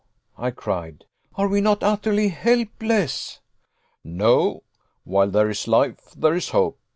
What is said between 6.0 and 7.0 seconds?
there is hope.